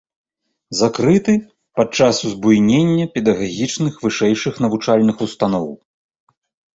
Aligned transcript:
Закрыты 0.77 1.33
падчас 1.79 2.21
узбуйнення 2.29 3.05
педагагічных 3.17 3.93
вышэйшых 4.07 4.53
навучальных 4.65 5.21
устаноў. 5.27 5.67